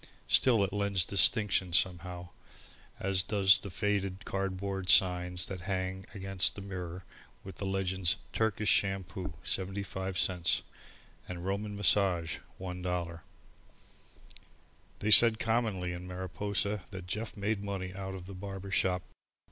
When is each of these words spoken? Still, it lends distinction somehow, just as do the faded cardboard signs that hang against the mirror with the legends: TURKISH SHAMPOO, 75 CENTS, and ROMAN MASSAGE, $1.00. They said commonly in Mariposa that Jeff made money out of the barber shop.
Still, 0.27 0.63
it 0.63 0.73
lends 0.73 1.05
distinction 1.05 1.73
somehow, 1.73 2.29
just 2.99 3.31
as 3.31 3.51
do 3.59 3.69
the 3.69 3.69
faded 3.69 4.25
cardboard 4.25 4.89
signs 4.89 5.45
that 5.45 5.61
hang 5.69 6.07
against 6.15 6.55
the 6.55 6.61
mirror 6.63 7.03
with 7.43 7.57
the 7.57 7.67
legends: 7.67 8.15
TURKISH 8.33 8.67
SHAMPOO, 8.67 9.35
75 9.43 10.17
CENTS, 10.17 10.63
and 11.29 11.45
ROMAN 11.45 11.75
MASSAGE, 11.75 12.39
$1.00. 12.59 13.19
They 15.01 15.11
said 15.11 15.37
commonly 15.37 15.93
in 15.93 16.07
Mariposa 16.07 16.81
that 16.89 17.05
Jeff 17.05 17.37
made 17.37 17.63
money 17.63 17.93
out 17.93 18.15
of 18.15 18.25
the 18.25 18.33
barber 18.33 18.71
shop. 18.71 19.03